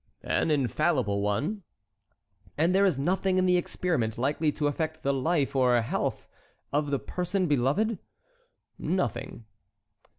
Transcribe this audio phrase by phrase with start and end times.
[0.23, 1.61] "An infallible one."
[2.57, 6.27] "And there is nothing in the experiment likely to affect the life or health
[6.73, 7.99] of the person beloved?"
[8.79, 9.45] "Nothing."